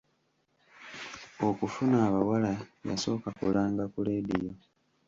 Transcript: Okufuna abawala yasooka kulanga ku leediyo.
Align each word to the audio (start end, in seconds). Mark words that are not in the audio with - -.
Okufuna 1.47 1.97
abawala 2.07 2.51
yasooka 2.87 3.27
kulanga 3.37 3.83
ku 3.93 3.99
leediyo. 4.07 4.51